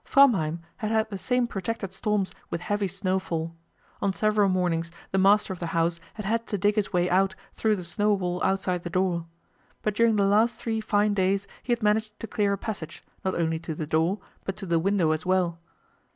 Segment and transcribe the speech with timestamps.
[0.03, 3.55] Framheim had had the same protracted storms with heavy snowfall.
[4.01, 7.35] On several mornings the master of the house had had to dig his way out
[7.53, 9.27] through the snow wall outside the door;
[9.83, 13.35] but during the last three fine days he had managed to clear a passage, not
[13.35, 15.59] only to the door, but to the window as well.